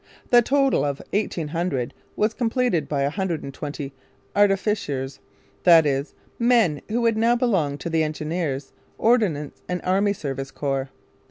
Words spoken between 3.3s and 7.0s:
and twenty 'artificers,' that is, men